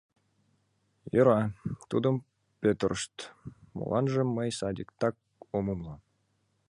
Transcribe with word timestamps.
Йӧра, 1.13 1.41
тудым 1.89 2.15
петырышт, 2.61 3.15
моланжым 3.75 4.27
мый 4.35 4.49
садиктак 4.59 5.15
ом 5.57 5.65
умыло. 5.73 5.95